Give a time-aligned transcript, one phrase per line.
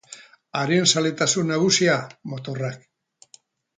[0.61, 1.99] Haren zaletasun nagusia,
[2.33, 3.37] motorrak.